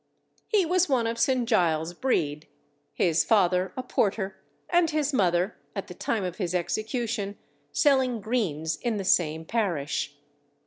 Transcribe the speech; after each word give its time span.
He 0.47 0.65
was 0.65 0.89
one 0.89 1.05
of 1.05 1.19
St. 1.19 1.47
Giles's 1.47 1.93
breed, 1.93 2.47
his 2.91 3.23
father 3.23 3.71
a 3.77 3.83
porter, 3.83 4.41
and 4.67 4.89
his 4.89 5.13
mother, 5.13 5.55
at 5.75 5.85
the 5.85 5.93
time 5.93 6.23
of 6.23 6.37
his 6.37 6.55
execution 6.55 7.37
selling 7.71 8.19
greens 8.19 8.77
in 8.77 8.97
the 8.97 9.03
same 9.05 9.45
parish. 9.45 10.15